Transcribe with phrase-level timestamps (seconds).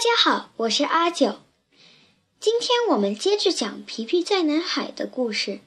[0.00, 1.40] 大家好，我是阿九。
[2.40, 5.60] 今天我们接着讲皮皮在南海的故事。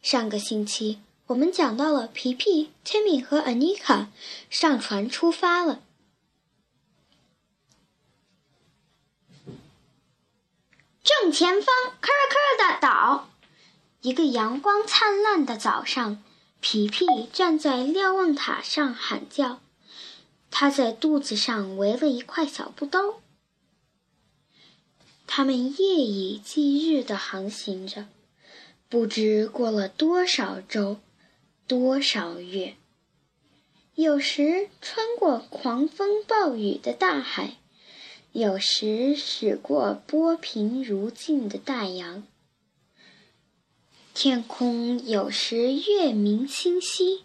[0.00, 4.06] 上个星期我们讲到了皮皮、Timmy 和 Anika
[4.48, 5.80] 上船出发了。
[11.02, 11.66] 正前方，
[12.00, 13.28] 科科的岛。
[14.02, 16.22] 一个阳光灿烂的早上，
[16.60, 19.58] 皮皮站在瞭望塔上喊叫。
[20.48, 23.20] 他在肚子上围了一块小布兜。
[25.30, 28.06] 他们夜以继日地航行着，
[28.88, 30.96] 不知过了多少周，
[31.66, 32.76] 多少月。
[33.94, 37.58] 有时穿过狂风暴雨的大海，
[38.32, 42.26] 有时驶过波平如镜的大洋。
[44.14, 47.24] 天空有时月明星稀，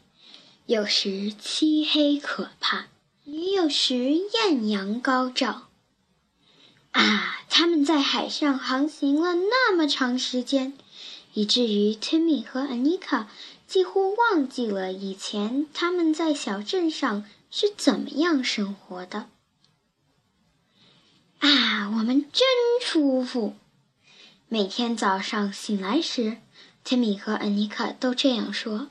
[0.66, 2.88] 有时漆黑可怕。
[3.24, 5.70] 也有时艳阳高照。
[6.94, 10.74] 啊，他们在海上航行了那么长时间，
[11.34, 13.26] 以至于 Timmy 和 Anika
[13.68, 19.28] 几乎忘记了以前他们在小镇上是怎么样生活的。
[21.40, 22.48] 啊，我们真
[22.82, 23.56] 舒服！
[24.48, 26.38] 每天早上醒来时
[26.86, 28.90] ，Timmy 和 Anika 都这样说。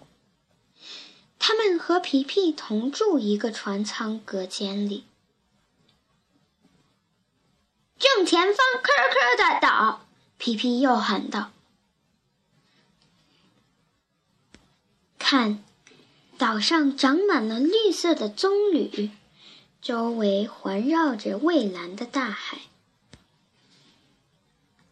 [1.39, 5.05] 他们和皮皮同住一个船舱隔间里。
[8.33, 10.07] 前方，科科的岛，
[10.39, 11.51] 皮皮又喊道
[15.21, 15.63] ：“看，
[16.39, 19.11] 岛上长满了绿色的棕榈，
[19.83, 22.57] 周围环绕着蔚蓝的大海。”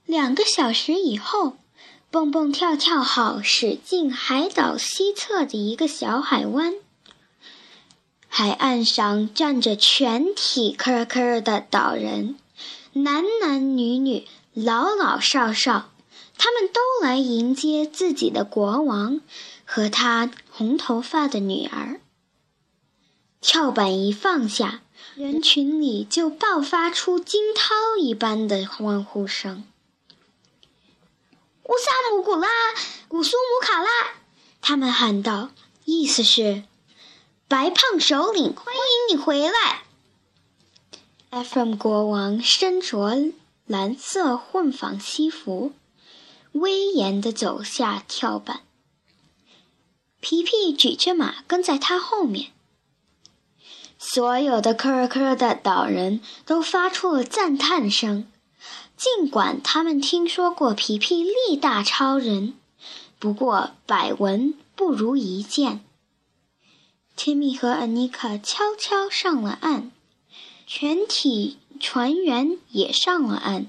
[0.05, 1.57] 两个小时以后。
[2.11, 6.75] 蹦蹦跳跳号驶进海岛西侧的一个小海湾。
[8.27, 12.37] 海岸上站着全体科科的岛人，
[12.93, 15.91] 男男女女，老老少少，
[16.37, 19.21] 他们都来迎接自己的国王
[19.65, 22.01] 和他红头发的女儿。
[23.41, 24.83] 跳板一放下，
[25.15, 29.65] 人群里就爆发出惊涛一般的欢呼声。
[31.63, 32.49] 乌萨姆古拉，
[33.07, 33.89] 古苏姆卡拉，
[34.61, 35.51] 他们喊道，
[35.85, 36.65] 意思是
[37.47, 39.85] ：“白胖首领，欢迎你回来。”
[41.31, 43.33] Ephraim 国王身着
[43.67, 45.73] 蓝色混纺西服，
[46.53, 48.63] 威严地走下跳板。
[50.19, 52.51] 皮皮举着马跟在他后面。
[53.97, 58.27] 所有的科尔科尔的岛人都发出了赞叹声。
[58.97, 62.55] 尽管他们听说过皮皮力大超人，
[63.21, 65.85] 不过百闻不如一见。
[67.17, 69.93] Timmy 和 Anika 悄悄上了岸，
[70.73, 73.67] 全体船员也上了岸，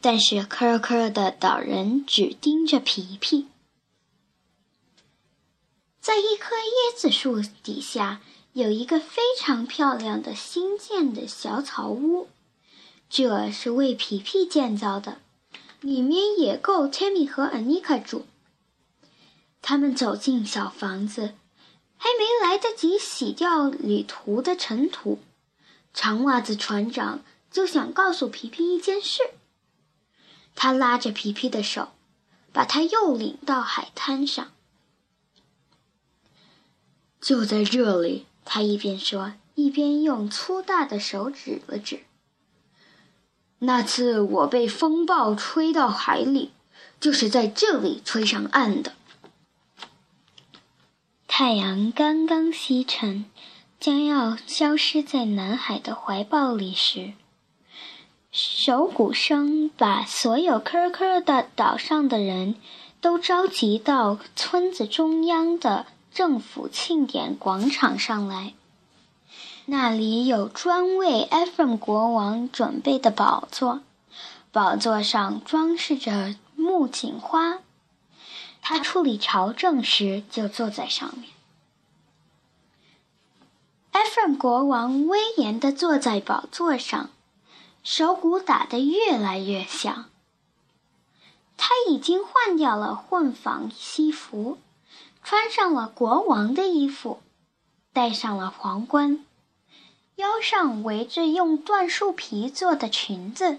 [0.00, 3.48] 但是科科的岛人只盯着皮皮。
[6.00, 8.20] 在一棵椰子树底下，
[8.52, 12.28] 有一个非常漂亮的新建的小草屋。
[13.08, 15.18] 这是为皮皮建造的，
[15.80, 18.24] 里面也够 Timmy 和 Anika 住。
[19.60, 21.34] 他们走进小房子，
[21.96, 25.18] 还没来得及洗掉旅途的尘土，
[25.92, 29.22] 长袜子船长就想告诉皮皮一件事。
[30.54, 31.92] 他拉着皮皮的手，
[32.52, 34.52] 把他又领到海滩上。
[37.20, 42.04] 就在这里，他一边说，一边用粗大的手指了指。
[43.60, 46.52] 那次我被风暴吹到海里，
[46.98, 48.94] 就是在这里吹上岸的。
[51.28, 53.26] 太阳刚刚西沉，
[53.80, 57.14] 将要消失在南海的怀抱里时，
[58.30, 62.56] 手鼓声把所有科科的岛上的人
[63.00, 68.52] 都召集到村子中央的政府庆典广场上来。
[69.64, 73.80] 那里有专为 Ephraim 国王准备的宝座，
[74.52, 77.60] 宝座上装饰着木槿花。
[78.60, 81.30] 他处理朝政时就坐在上面。
[84.28, 87.10] 国王威严地坐在宝座上，
[87.82, 90.06] 手鼓打得越来越响。
[91.56, 94.58] 他已经换掉了混纺西服，
[95.22, 97.20] 穿上了国王的衣服，
[97.92, 99.24] 戴上了皇冠。
[100.16, 103.58] 腰上围着用椴树皮做的裙子，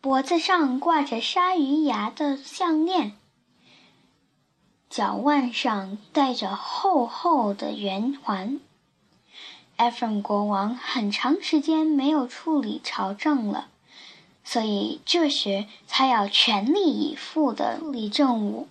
[0.00, 3.16] 脖子上挂着鲨鱼牙的项链，
[4.90, 8.60] 脚腕上戴着厚厚的圆环，
[9.76, 13.68] 艾弗姆国王很长时间没有处理朝政了，
[14.44, 18.68] 所以这时他要全力以赴的处理政务。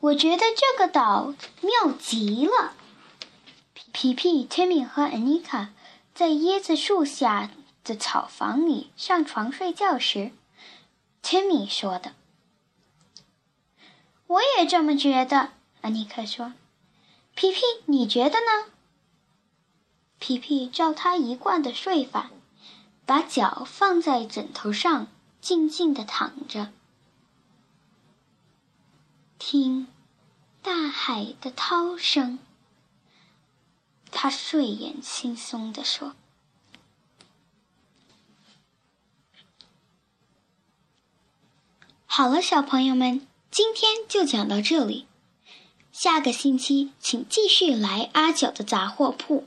[0.00, 2.74] 我觉得这个岛妙极了。
[3.92, 5.68] 皮皮、Timmy 和 Anika
[6.14, 7.50] 在椰子树下
[7.82, 10.32] 的草房里上床睡觉时
[11.22, 12.12] ，Timmy 说的。
[14.26, 16.52] 我也这么觉得，安妮克说。
[17.34, 18.72] 皮皮，你觉得呢？
[20.18, 22.30] 皮皮照他一贯的睡法，
[23.06, 25.06] 把脚放在枕头上，
[25.40, 26.72] 静静的躺着，
[29.38, 29.86] 听
[30.62, 32.38] 大海的涛声。
[34.10, 36.14] 他睡眼惺忪地说
[42.06, 45.06] ：“好了，小朋友们。”今天就讲到这里，
[45.90, 49.46] 下个星期请继续来阿九的杂货铺，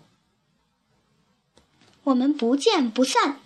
[2.06, 3.39] 我们不见不散。